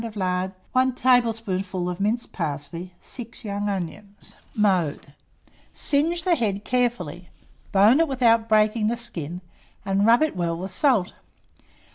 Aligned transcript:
of 0.03 0.15
lard, 0.15 0.51
1 0.71 0.95
tablespoonful 0.95 1.87
of 1.87 1.99
minced 1.99 2.33
parsley, 2.33 2.91
6 3.01 3.45
young 3.45 3.69
onions. 3.69 4.35
[Illustration: 4.55 4.55
PIG'S 4.55 4.55
FACE.] 4.55 4.61
Mode. 4.63 5.13
Singe 5.73 6.23
the 6.23 6.33
head 6.35 6.65
carefully, 6.65 7.29
bone 7.71 7.99
it 7.99 8.07
without 8.07 8.49
breaking 8.49 8.87
the 8.87 8.97
skin, 8.97 9.41
and 9.85 10.03
rub 10.07 10.23
it 10.23 10.35
well 10.35 10.57
with 10.57 10.71
salt. 10.71 11.13